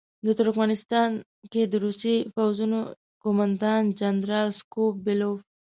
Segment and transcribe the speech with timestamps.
[0.25, 1.09] د ترکمنستان
[1.51, 2.79] کې د روسي پوځونو
[3.23, 5.41] قوماندان جنرال سکو بیلوف.